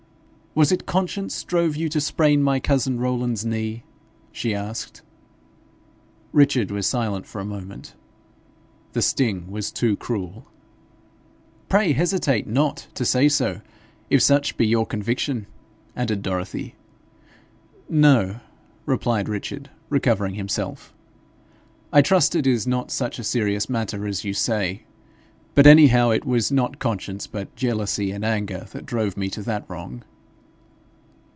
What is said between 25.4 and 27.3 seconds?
but any how it was not conscience